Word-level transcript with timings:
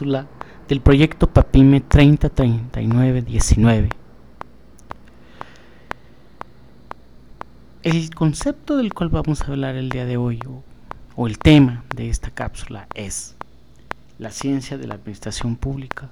del 0.00 0.80
proyecto 0.80 1.26
PAPIME 1.26 1.82
303919. 1.82 3.90
El 7.82 8.14
concepto 8.14 8.78
del 8.78 8.94
cual 8.94 9.10
vamos 9.10 9.42
a 9.42 9.48
hablar 9.48 9.76
el 9.76 9.90
día 9.90 10.06
de 10.06 10.16
hoy, 10.16 10.40
o, 10.48 10.62
o 11.16 11.26
el 11.26 11.38
tema 11.38 11.84
de 11.94 12.08
esta 12.08 12.30
cápsula, 12.30 12.86
es 12.94 13.36
la 14.18 14.30
ciencia 14.30 14.78
de 14.78 14.86
la 14.86 14.94
administración 14.94 15.56
pública, 15.56 16.08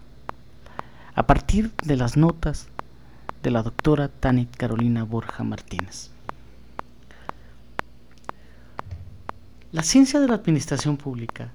a 1.14 1.26
partir 1.26 1.70
de 1.82 1.96
las 1.96 2.18
notas 2.18 2.68
de 3.42 3.50
la 3.50 3.62
doctora 3.62 4.08
Tanit 4.08 4.54
Carolina 4.54 5.04
Borja 5.04 5.44
Martínez. 5.44 6.10
La 9.72 9.82
ciencia 9.82 10.20
de 10.20 10.28
la 10.28 10.34
administración 10.34 10.98
pública 10.98 11.52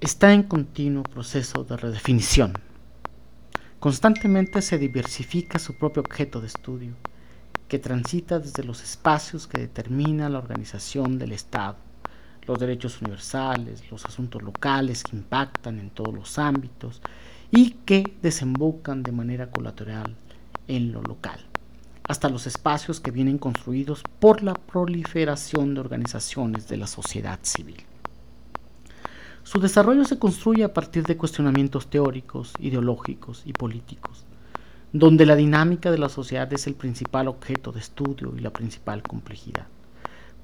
está 0.00 0.32
en 0.32 0.42
continuo 0.42 1.02
proceso 1.02 1.64
de 1.64 1.76
redefinición. 1.76 2.54
Constantemente 3.78 4.60
se 4.62 4.78
diversifica 4.78 5.58
su 5.58 5.74
propio 5.74 6.02
objeto 6.02 6.40
de 6.40 6.48
estudio, 6.48 6.92
que 7.68 7.78
transita 7.78 8.38
desde 8.38 8.64
los 8.64 8.82
espacios 8.82 9.46
que 9.46 9.60
determina 9.60 10.28
la 10.28 10.38
organización 10.38 11.18
del 11.18 11.32
Estado, 11.32 11.76
los 12.46 12.58
derechos 12.58 13.00
universales, 13.00 13.90
los 13.90 14.04
asuntos 14.04 14.42
locales 14.42 15.02
que 15.02 15.16
impactan 15.16 15.78
en 15.78 15.90
todos 15.90 16.14
los 16.14 16.38
ámbitos 16.38 17.00
y 17.50 17.70
que 17.86 18.16
desembocan 18.20 19.02
de 19.02 19.12
manera 19.12 19.50
colateral 19.50 20.14
en 20.68 20.92
lo 20.92 21.02
local, 21.02 21.40
hasta 22.06 22.28
los 22.28 22.46
espacios 22.46 23.00
que 23.00 23.10
vienen 23.10 23.38
construidos 23.38 24.02
por 24.18 24.42
la 24.42 24.54
proliferación 24.54 25.74
de 25.74 25.80
organizaciones 25.80 26.68
de 26.68 26.76
la 26.76 26.86
sociedad 26.86 27.38
civil. 27.42 27.84
Su 29.44 29.60
desarrollo 29.60 30.06
se 30.06 30.18
construye 30.18 30.64
a 30.64 30.72
partir 30.72 31.04
de 31.04 31.18
cuestionamientos 31.18 31.88
teóricos, 31.88 32.54
ideológicos 32.58 33.42
y 33.44 33.52
políticos, 33.52 34.24
donde 34.90 35.26
la 35.26 35.36
dinámica 35.36 35.90
de 35.90 35.98
la 35.98 36.08
sociedad 36.08 36.50
es 36.54 36.66
el 36.66 36.74
principal 36.74 37.28
objeto 37.28 37.70
de 37.70 37.80
estudio 37.80 38.32
y 38.34 38.40
la 38.40 38.54
principal 38.54 39.02
complejidad, 39.02 39.66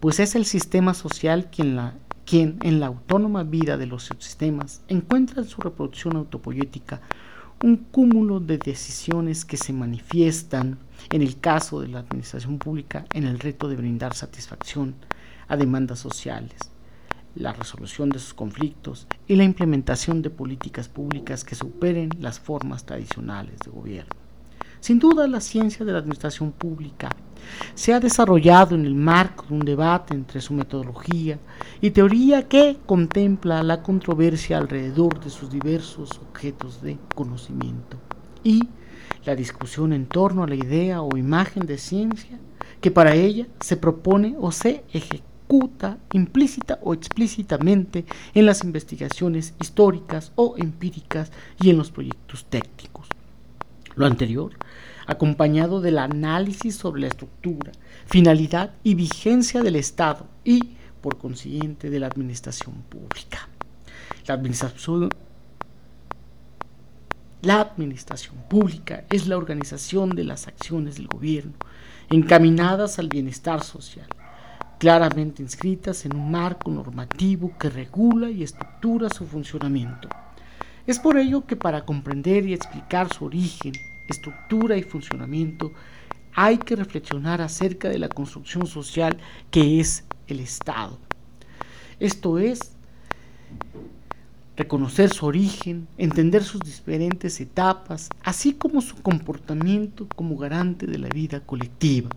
pues 0.01 0.21
es 0.21 0.35
el 0.35 0.45
sistema 0.45 0.93
social 0.93 1.49
quien, 1.51 2.59
en 2.63 2.79
la 2.79 2.87
autónoma 2.87 3.43
vida 3.43 3.79
de 3.79 3.87
los 3.87 4.05
sistemas 4.19 4.83
encuentra 4.87 5.41
en 5.41 5.49
su 5.49 5.63
reproducción 5.63 6.17
autopoética 6.17 7.01
un 7.65 7.77
cúmulo 7.77 8.39
de 8.39 8.59
decisiones 8.59 9.47
que 9.47 9.57
se 9.57 9.73
manifiestan, 9.73 10.79
en 11.11 11.23
el 11.23 11.41
caso 11.41 11.81
de 11.81 11.89
la 11.89 12.01
administración 12.01 12.59
pública, 12.59 13.07
en 13.15 13.25
el 13.25 13.39
reto 13.39 13.67
de 13.67 13.77
brindar 13.77 14.15
satisfacción 14.15 14.95
a 15.49 15.57
demandas 15.57 15.99
sociales, 15.99 16.71
la 17.35 17.53
resolución 17.53 18.11
de 18.11 18.19
sus 18.19 18.35
conflictos 18.35 19.07
y 19.27 19.37
la 19.37 19.45
implementación 19.45 20.23
de 20.23 20.31
políticas 20.31 20.89
públicas 20.89 21.45
que 21.45 21.55
superen 21.55 22.11
las 22.19 22.41
formas 22.41 22.85
tradicionales 22.85 23.59
de 23.65 23.71
gobierno. 23.71 24.11
Sin 24.81 24.99
duda, 24.99 25.29
la 25.29 25.41
ciencia 25.41 25.85
de 25.85 25.93
la 25.93 25.99
administración 25.99 26.53
pública 26.53 27.11
se 27.75 27.93
ha 27.93 28.01
desarrollado 28.01 28.75
en 28.75 28.87
el 28.87 28.95
marco 28.95 29.45
de 29.49 29.55
un 29.55 29.61
debate 29.61 30.15
entre 30.15 30.41
su 30.41 30.55
metodología 30.55 31.39
y 31.81 31.91
teoría 31.91 32.49
que 32.49 32.79
contempla 32.87 33.63
la 33.63 33.83
controversia 33.83 34.57
alrededor 34.57 35.21
de 35.21 35.31
sus 35.31 35.51
diversos 35.51 36.19
objetos 36.19 36.81
de 36.81 36.97
conocimiento 37.15 37.99
y 38.43 38.69
la 39.27 39.35
discusión 39.35 39.93
en 39.93 40.07
torno 40.07 40.45
a 40.45 40.49
la 40.49 40.55
idea 40.55 41.03
o 41.03 41.17
imagen 41.17 41.67
de 41.67 41.77
ciencia 41.77 42.39
que 42.81 42.91
para 42.91 43.15
ella 43.15 43.47
se 43.61 43.77
propone 43.77 44.35
o 44.41 44.51
se 44.51 44.83
ejecuta 44.93 45.30
implícita 46.13 46.79
o 46.83 46.95
explícitamente 46.95 48.05
en 48.35 48.47
las 48.47 48.63
investigaciones 48.63 49.55
históricas 49.61 50.33
o 50.37 50.55
empíricas 50.57 51.33
y 51.61 51.71
en 51.71 51.79
los 51.79 51.91
proyectos 51.91 52.45
técnicos. 52.49 53.09
Lo 53.97 54.07
anterior, 54.07 54.53
acompañado 55.07 55.81
del 55.81 55.99
análisis 55.99 56.77
sobre 56.77 57.03
la 57.03 57.09
estructura, 57.09 57.73
finalidad 58.07 58.75
y 58.85 58.95
vigencia 58.95 59.63
del 59.63 59.77
Estado 59.77 60.27
y, 60.45 60.77
por 61.01 61.19
consiguiente, 61.19 61.91
de 61.91 61.99
la 61.99 62.07
administración 62.07 62.83
pública. 62.89 63.49
La 64.27 64.35
administración, 64.35 65.09
la 67.43 67.61
administración 67.61 68.37
pública 68.49 69.05
es 69.11 69.27
la 69.27 69.37
organización 69.37 70.11
de 70.11 70.25
las 70.25 70.47
acciones 70.47 70.97
del 70.97 71.09
gobierno 71.09 71.55
encaminadas 72.11 72.99
al 72.99 73.09
bienestar 73.09 73.63
social, 73.63 74.07
claramente 74.81 75.43
inscritas 75.43 76.07
en 76.07 76.17
un 76.17 76.31
marco 76.31 76.71
normativo 76.71 77.53
que 77.59 77.69
regula 77.69 78.31
y 78.31 78.43
estructura 78.43 79.11
su 79.11 79.27
funcionamiento. 79.27 80.09
Es 80.87 80.99
por 80.99 81.19
ello 81.19 81.45
que 81.45 81.55
para 81.55 81.85
comprender 81.85 82.47
y 82.47 82.55
explicar 82.55 83.13
su 83.13 83.27
origen, 83.27 83.75
estructura 84.09 84.79
y 84.79 84.83
funcionamiento, 84.83 85.71
hay 86.35 86.57
que 86.57 86.77
reflexionar 86.77 87.43
acerca 87.43 87.91
de 87.91 87.99
la 87.99 88.09
construcción 88.09 88.67
social 88.67 89.19
que 89.51 89.81
es 89.81 90.05
el 90.29 90.41
Estado. 90.41 90.99
Esto 91.99 92.39
es 92.39 92.73
reconocer 94.57 95.11
su 95.11 95.27
origen, 95.27 95.89
entender 95.99 96.43
sus 96.43 96.63
diferentes 96.63 97.39
etapas, 97.43 98.09
así 98.23 98.55
como 98.55 98.81
su 98.81 98.97
comportamiento 99.03 100.09
como 100.17 100.39
garante 100.39 100.87
de 100.87 100.97
la 100.97 101.11
vida 101.11 101.41
colectiva. 101.41 102.09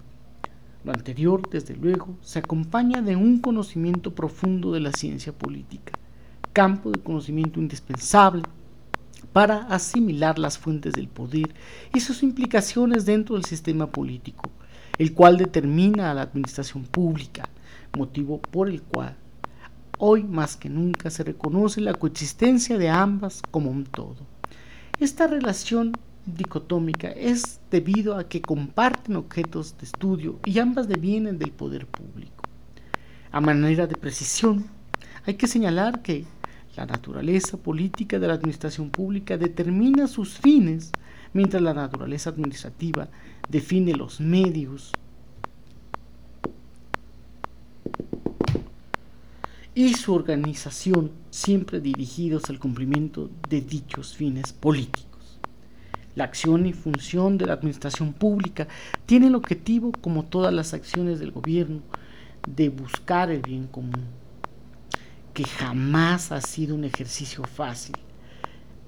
Lo 0.84 0.92
anterior, 0.92 1.50
desde 1.50 1.76
luego, 1.76 2.18
se 2.22 2.40
acompaña 2.40 3.02
de 3.02 3.16
un 3.16 3.40
conocimiento 3.40 4.14
profundo 4.14 4.72
de 4.72 4.82
la 4.82 4.92
ciencia 4.92 5.32
política, 5.32 5.94
campo 6.52 6.92
de 6.92 7.00
conocimiento 7.00 7.60
indispensable 7.60 8.44
para 9.32 9.68
asimilar 9.68 10.38
las 10.38 10.58
fuentes 10.58 10.94
del 10.94 11.08
poder 11.08 11.54
y 11.94 12.02
sus 12.02 12.22
implicaciones 12.22 13.06
dentro 13.06 13.36
del 13.36 13.46
sistema 13.46 13.88
político, 13.92 14.50
el 14.98 15.14
cual 15.14 15.38
determina 15.38 16.12
a 16.12 16.14
la 16.14 16.24
administración 16.24 16.84
pública, 16.84 17.48
motivo 17.98 18.42
por 18.42 18.70
el 18.70 18.82
cual 18.82 19.16
hoy 20.06 20.24
más 20.24 20.58
que 20.58 20.70
nunca 20.70 21.10
se 21.10 21.24
reconoce 21.24 21.80
la 21.80 21.94
coexistencia 21.94 22.78
de 22.78 22.90
ambas 22.90 23.42
como 23.52 23.72
un 23.72 23.86
todo. 23.86 24.18
Esta 25.00 25.28
relación 25.28 25.94
dicotómica 26.26 27.10
es 27.10 27.60
debido 27.70 28.18
a 28.18 28.28
que 28.28 28.42
comparten 28.42 29.16
objetos 29.16 29.78
de 29.78 29.86
estudio 29.86 30.40
y 30.46 30.60
ambas 30.60 30.88
devienen 30.88 31.38
del 31.38 31.52
poder 31.52 31.86
público. 31.86 32.44
A 33.32 33.42
manera 33.42 33.88
de 33.88 33.96
precisión, 33.96 34.66
hay 35.26 35.36
que 35.36 35.48
señalar 35.48 36.02
que 36.02 36.26
la 36.76 36.86
naturaleza 36.86 37.58
política 37.58 38.20
de 38.20 38.28
la 38.28 38.34
administración 38.34 38.90
pública 38.90 39.38
determina 39.38 40.08
sus 40.08 40.40
fines, 40.40 40.92
mientras 41.34 41.62
la 41.62 41.74
naturaleza 41.74 42.30
administrativa 42.30 43.08
define 43.50 43.94
los 43.94 44.20
medios 44.20 44.92
y 49.76 49.94
su 49.96 50.14
organización 50.14 51.12
siempre 51.32 51.80
dirigidos 51.80 52.50
al 52.50 52.60
cumplimiento 52.60 53.30
de 53.50 53.62
dichos 53.62 54.16
fines 54.16 54.54
políticos. 54.54 55.13
La 56.16 56.26
acción 56.26 56.66
y 56.66 56.74
función 56.74 57.38
de 57.38 57.48
la 57.48 57.54
administración 57.54 58.14
pública 58.14 58.68
tiene 59.06 59.28
el 59.28 59.36
objetivo, 59.36 59.92
como 60.02 60.26
todas 60.26 60.54
las 60.54 60.74
acciones 60.74 61.20
del 61.20 61.32
gobierno, 61.32 61.82
de 62.48 62.70
buscar 62.70 63.32
el 63.32 63.42
bien 63.42 63.68
común, 63.68 64.06
que 65.34 65.44
jamás 65.44 66.32
ha 66.32 66.42
sido 66.42 66.76
un 66.76 66.84
ejercicio 66.84 67.44
fácil, 67.46 67.96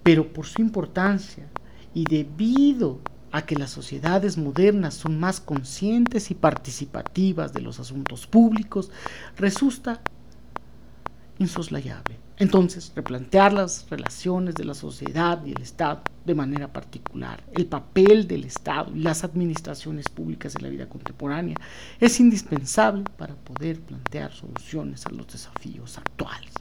pero 0.03 0.31
por 0.31 0.45
su 0.45 0.61
importancia 0.61 1.47
y 1.93 2.03
debido 2.03 2.99
a 3.31 3.41
que 3.45 3.55
las 3.55 3.71
sociedades 3.71 4.37
modernas 4.37 4.93
son 4.93 5.19
más 5.19 5.41
conscientes 5.41 6.29
y 6.31 6.35
participativas 6.35 7.53
de 7.53 7.61
los 7.61 7.79
asuntos 7.79 8.27
públicos, 8.27 8.91
resulta 9.35 10.01
insoslayable. 11.39 12.17
Entonces, 12.37 12.93
replantear 12.95 13.51
las 13.51 13.89
relaciones 13.89 14.55
de 14.55 14.65
la 14.65 14.73
sociedad 14.73 15.43
y 15.45 15.51
el 15.51 15.61
Estado 15.61 16.01
de 16.25 16.35
manera 16.35 16.71
particular, 16.71 17.43
el 17.53 17.67
papel 17.67 18.27
del 18.27 18.45
Estado 18.45 18.91
y 18.95 18.99
las 18.99 19.23
administraciones 19.23 20.09
públicas 20.09 20.55
en 20.55 20.63
la 20.63 20.69
vida 20.69 20.89
contemporánea 20.89 21.55
es 21.99 22.19
indispensable 22.19 23.03
para 23.17 23.35
poder 23.35 23.79
plantear 23.79 24.33
soluciones 24.33 25.05
a 25.05 25.11
los 25.11 25.27
desafíos 25.27 25.97
actuales. 25.97 26.53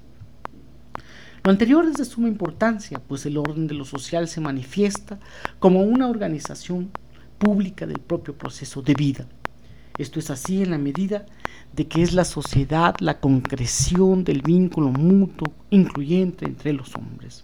Lo 1.43 1.51
anterior 1.51 1.85
es 1.87 1.95
de 1.95 2.05
suma 2.05 2.29
importancia, 2.29 3.03
pues 3.07 3.27
el 3.27 3.37
orden 3.37 3.67
de 3.67 3.75
lo 3.75 3.85
social 3.85 4.29
se 4.29 4.41
manifiesta 4.41 5.19
como 5.59 5.83
una 5.83 6.09
organización 6.09 6.91
pública 7.39 7.87
del 7.87 8.01
propio 8.01 8.37
proceso 8.37 8.81
de 8.81 8.95
vida. 8.95 9.27
Esto 9.99 10.19
es 10.19 10.31
así 10.31 10.63
en 10.63 10.71
la 10.71 10.79
medida 10.79 11.27
de 11.73 11.87
que 11.87 12.03
es 12.03 12.13
la 12.13 12.25
sociedad 12.25 12.95
la 13.01 13.21
concreción 13.21 14.25
del 14.25 14.43
vínculo 14.43 14.89
mutuo 14.89 15.53
incluyente 15.71 16.47
entre 16.47 16.73
los 16.73 16.95
hombres, 16.95 17.43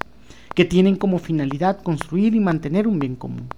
que 0.54 0.64
tienen 0.64 0.96
como 0.96 1.18
finalidad 1.18 1.82
construir 1.82 2.34
y 2.34 2.40
mantener 2.40 2.86
un 2.86 2.98
bien 2.98 3.16
común, 3.16 3.48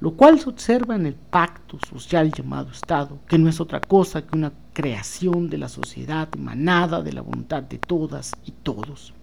lo 0.00 0.14
cual 0.14 0.40
se 0.40 0.48
observa 0.48 0.96
en 0.96 1.06
el 1.06 1.14
pacto 1.14 1.78
social 1.88 2.32
llamado 2.32 2.70
Estado, 2.70 3.18
que 3.28 3.38
no 3.38 3.48
es 3.48 3.60
otra 3.60 3.80
cosa 3.80 4.26
que 4.26 4.36
una 4.36 4.52
creación 4.72 5.48
de 5.48 5.58
la 5.58 5.68
sociedad 5.68 6.28
emanada 6.34 7.02
de 7.02 7.12
la 7.12 7.22
voluntad 7.22 7.62
de 7.62 7.78
todas 7.78 8.32
y 8.44 8.52
todos. 8.52 9.14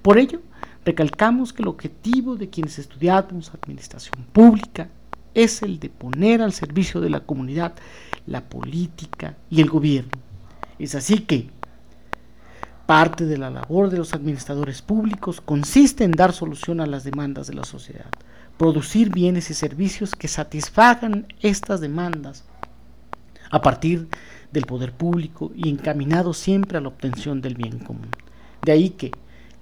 Por 0.00 0.18
ello, 0.18 0.40
recalcamos 0.84 1.52
que 1.52 1.62
el 1.62 1.68
objetivo 1.68 2.36
de 2.36 2.48
quienes 2.48 2.78
estudiamos 2.78 3.52
administración 3.54 4.24
pública 4.32 4.88
es 5.34 5.62
el 5.62 5.78
de 5.78 5.88
poner 5.88 6.42
al 6.42 6.52
servicio 6.52 7.00
de 7.00 7.10
la 7.10 7.20
comunidad 7.20 7.74
la 8.26 8.48
política 8.48 9.36
y 9.50 9.60
el 9.60 9.68
gobierno. 9.68 10.12
Es 10.78 10.94
así 10.94 11.20
que 11.20 11.50
parte 12.92 13.24
de 13.24 13.38
la 13.38 13.48
labor 13.48 13.88
de 13.88 13.96
los 13.96 14.12
administradores 14.12 14.82
públicos 14.82 15.40
consiste 15.40 16.04
en 16.04 16.12
dar 16.12 16.34
solución 16.34 16.78
a 16.78 16.86
las 16.86 17.04
demandas 17.04 17.46
de 17.46 17.54
la 17.54 17.64
sociedad, 17.64 18.10
producir 18.58 19.08
bienes 19.08 19.48
y 19.48 19.54
servicios 19.54 20.14
que 20.14 20.28
satisfagan 20.28 21.26
estas 21.40 21.80
demandas 21.80 22.44
a 23.50 23.62
partir 23.62 24.08
del 24.52 24.66
poder 24.66 24.92
público 24.92 25.52
y 25.56 25.70
encaminados 25.70 26.36
siempre 26.36 26.76
a 26.76 26.82
la 26.82 26.88
obtención 26.88 27.40
del 27.40 27.54
bien 27.54 27.78
común. 27.78 28.10
De 28.60 28.72
ahí 28.72 28.90
que 28.90 29.12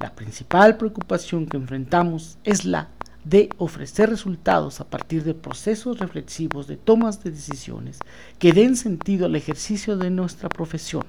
la 0.01 0.13
principal 0.13 0.77
preocupación 0.77 1.47
que 1.47 1.57
enfrentamos 1.57 2.37
es 2.43 2.65
la 2.65 2.89
de 3.23 3.51
ofrecer 3.59 4.11
resultados 4.11 4.81
a 4.81 4.91
partir 4.91 5.23
de 5.23 5.35
procesos 5.35 6.01
reflexivos 6.01 6.67
de 6.67 6.77
tomas 6.77 7.23
de 7.23 7.31
decisiones 7.31 8.01
que 8.41 8.53
den 8.53 8.77
sentido 8.77 9.27
al 9.27 9.37
ejercicio 9.37 9.97
de 9.97 10.11
nuestra 10.11 10.49
profesión, 10.49 11.05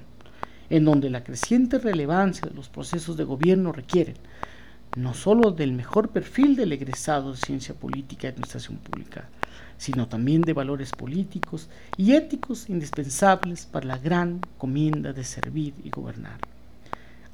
en 0.72 0.86
donde 0.86 1.10
la 1.10 1.22
creciente 1.22 1.78
relevancia 1.78 2.48
de 2.48 2.54
los 2.54 2.70
procesos 2.70 3.18
de 3.18 3.24
gobierno 3.24 3.72
requieren 3.72 4.14
no 4.96 5.12
sólo 5.12 5.50
del 5.50 5.72
mejor 5.72 6.08
perfil 6.08 6.56
del 6.56 6.72
egresado 6.72 7.32
de 7.32 7.36
ciencia 7.36 7.74
política 7.74 8.26
y 8.26 8.30
administración 8.30 8.78
pública, 8.78 9.28
sino 9.76 10.08
también 10.08 10.40
de 10.40 10.54
valores 10.54 10.92
políticos 10.92 11.68
y 11.98 12.14
éticos 12.14 12.70
indispensables 12.70 13.66
para 13.66 13.86
la 13.86 13.98
gran 13.98 14.40
comienda 14.56 15.12
de 15.12 15.24
servir 15.24 15.74
y 15.84 15.90
gobernar. 15.90 16.38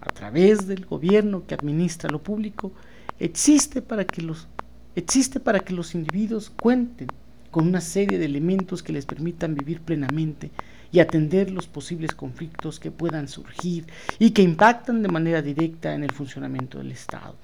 A 0.00 0.10
través 0.10 0.66
del 0.66 0.84
gobierno 0.84 1.46
que 1.46 1.54
administra 1.54 2.10
lo 2.10 2.20
público, 2.20 2.72
existe 3.20 3.82
para 3.82 4.04
que 4.04 4.22
los 4.22 4.48
existe 4.96 5.38
para 5.38 5.60
que 5.60 5.74
los 5.74 5.94
individuos 5.94 6.50
cuenten 6.50 7.06
con 7.50 7.66
una 7.66 7.80
serie 7.80 8.18
de 8.18 8.24
elementos 8.24 8.82
que 8.82 8.92
les 8.92 9.06
permitan 9.06 9.54
vivir 9.54 9.80
plenamente 9.80 10.50
y 10.90 11.00
atender 11.00 11.50
los 11.50 11.66
posibles 11.66 12.14
conflictos 12.14 12.80
que 12.80 12.90
puedan 12.90 13.28
surgir 13.28 13.86
y 14.18 14.30
que 14.30 14.42
impactan 14.42 15.02
de 15.02 15.08
manera 15.08 15.42
directa 15.42 15.94
en 15.94 16.02
el 16.02 16.12
funcionamiento 16.12 16.78
del 16.78 16.92
Estado. 16.92 17.36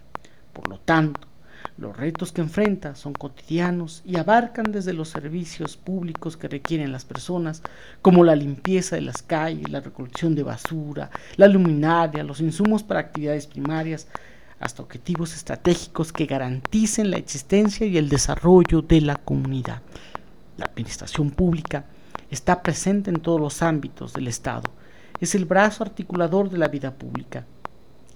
Por 0.52 0.68
lo 0.68 0.78
tanto, 0.78 1.28
los 1.76 1.96
retos 1.96 2.30
que 2.30 2.40
enfrenta 2.40 2.94
son 2.94 3.14
cotidianos 3.14 4.02
y 4.04 4.16
abarcan 4.16 4.70
desde 4.70 4.92
los 4.92 5.08
servicios 5.08 5.76
públicos 5.76 6.36
que 6.36 6.46
requieren 6.46 6.92
las 6.92 7.04
personas, 7.04 7.62
como 8.00 8.22
la 8.22 8.36
limpieza 8.36 8.96
de 8.96 9.02
las 9.02 9.22
calles, 9.22 9.70
la 9.70 9.80
recolección 9.80 10.34
de 10.34 10.44
basura, 10.44 11.10
la 11.36 11.48
luminaria, 11.48 12.22
los 12.22 12.40
insumos 12.40 12.82
para 12.82 13.00
actividades 13.00 13.46
primarias, 13.46 14.06
hasta 14.64 14.82
objetivos 14.82 15.34
estratégicos 15.34 16.10
que 16.10 16.24
garanticen 16.24 17.10
la 17.10 17.18
existencia 17.18 17.86
y 17.86 17.98
el 17.98 18.08
desarrollo 18.08 18.80
de 18.80 19.02
la 19.02 19.16
comunidad. 19.16 19.82
La 20.56 20.64
administración 20.64 21.30
pública 21.30 21.84
está 22.30 22.62
presente 22.62 23.10
en 23.10 23.20
todos 23.20 23.38
los 23.38 23.60
ámbitos 23.60 24.14
del 24.14 24.26
Estado. 24.26 24.70
Es 25.20 25.34
el 25.34 25.44
brazo 25.44 25.84
articulador 25.84 26.48
de 26.48 26.56
la 26.56 26.68
vida 26.68 26.94
pública. 26.94 27.44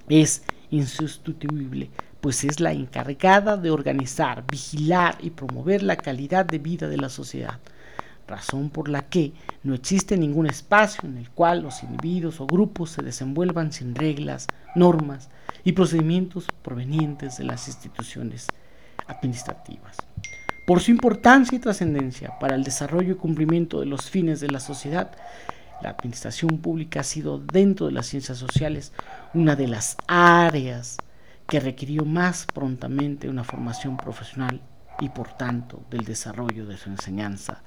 Es 0.08 0.42
insustituible, 0.70 1.90
pues 2.22 2.42
es 2.44 2.60
la 2.60 2.72
encargada 2.72 3.58
de 3.58 3.70
organizar, 3.70 4.42
vigilar 4.50 5.18
y 5.20 5.28
promover 5.28 5.82
la 5.82 5.96
calidad 5.96 6.46
de 6.46 6.58
vida 6.58 6.88
de 6.88 6.96
la 6.96 7.10
sociedad 7.10 7.60
razón 8.28 8.70
por 8.70 8.88
la 8.88 9.08
que 9.08 9.32
no 9.64 9.74
existe 9.74 10.16
ningún 10.16 10.46
espacio 10.46 11.08
en 11.08 11.16
el 11.16 11.30
cual 11.30 11.62
los 11.62 11.82
individuos 11.82 12.40
o 12.40 12.46
grupos 12.46 12.90
se 12.90 13.02
desenvuelvan 13.02 13.72
sin 13.72 13.94
reglas, 13.94 14.46
normas 14.78 15.28
y 15.64 15.72
procedimientos 15.72 16.46
provenientes 16.62 17.36
de 17.38 17.44
las 17.44 17.68
instituciones 17.68 18.46
administrativas. 19.06 19.96
Por 20.66 20.80
su 20.80 20.90
importancia 20.90 21.56
y 21.56 21.60
trascendencia 21.60 22.38
para 22.38 22.54
el 22.54 22.62
desarrollo 22.62 23.12
y 23.12 23.16
cumplimiento 23.16 23.80
de 23.80 23.86
los 23.86 24.10
fines 24.10 24.40
de 24.40 24.48
la 24.48 24.60
sociedad, 24.60 25.10
la 25.82 25.90
administración 25.90 26.58
pública 26.58 27.00
ha 27.00 27.04
sido 27.04 27.38
dentro 27.38 27.86
de 27.86 27.92
las 27.92 28.06
ciencias 28.06 28.38
sociales 28.38 28.92
una 29.32 29.56
de 29.56 29.68
las 29.68 29.96
áreas 30.06 30.98
que 31.46 31.60
requirió 31.60 32.04
más 32.04 32.46
prontamente 32.52 33.28
una 33.28 33.44
formación 33.44 33.96
profesional 33.96 34.60
y 35.00 35.08
por 35.08 35.32
tanto 35.32 35.82
del 35.90 36.04
desarrollo 36.04 36.66
de 36.66 36.76
su 36.76 36.90
enseñanza 36.90 37.62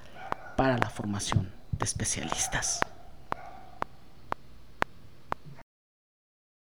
para 0.56 0.78
la 0.78 0.90
formación 0.90 1.50
de 1.72 1.86
especialistas. 1.86 2.82